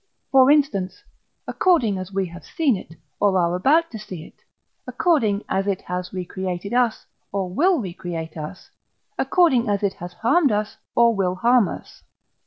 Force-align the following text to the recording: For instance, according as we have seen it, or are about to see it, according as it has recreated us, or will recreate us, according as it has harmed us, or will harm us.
For 0.31 0.49
instance, 0.49 1.03
according 1.47 1.99
as 1.99 2.11
we 2.11 2.25
have 2.25 2.43
seen 2.43 2.75
it, 2.75 2.95
or 3.19 3.37
are 3.37 3.53
about 3.55 3.91
to 3.91 3.99
see 3.99 4.25
it, 4.25 4.33
according 4.87 5.43
as 5.47 5.67
it 5.67 5.81
has 5.81 6.11
recreated 6.11 6.73
us, 6.73 7.05
or 7.31 7.51
will 7.53 7.77
recreate 7.79 8.35
us, 8.35 8.71
according 9.19 9.69
as 9.69 9.83
it 9.83 9.93
has 9.93 10.13
harmed 10.13 10.51
us, 10.51 10.75
or 10.95 11.13
will 11.15 11.35
harm 11.35 11.67
us. 11.67 12.01